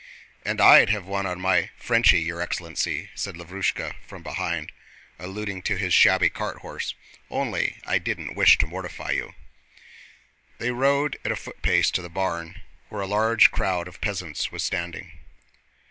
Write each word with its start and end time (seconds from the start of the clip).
"And 0.43 0.59
I'd 0.59 0.89
have 0.89 1.05
won 1.05 1.27
on 1.27 1.39
my 1.39 1.69
Frenchy, 1.77 2.21
your 2.21 2.41
excellency," 2.41 3.11
said 3.13 3.35
Lavrúshka 3.37 3.93
from 4.03 4.23
behind, 4.23 4.71
alluding 5.19 5.61
to 5.61 5.75
his 5.77 5.93
shabby 5.93 6.27
cart 6.27 6.57
horse, 6.61 6.95
"only 7.29 7.77
I 7.85 7.99
didn't 7.99 8.33
wish 8.33 8.57
to 8.57 8.65
mortify 8.65 9.11
you." 9.11 9.35
They 10.57 10.71
rode 10.71 11.19
at 11.23 11.31
a 11.31 11.35
footpace 11.35 11.91
to 11.91 12.01
the 12.01 12.09
barn, 12.09 12.61
where 12.89 13.01
a 13.01 13.05
large 13.05 13.51
crowd 13.51 13.87
of 13.87 14.01
peasants 14.01 14.51
was 14.51 14.63
standing. 14.63 15.19